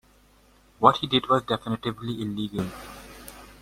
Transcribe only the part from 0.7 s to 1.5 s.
What he did was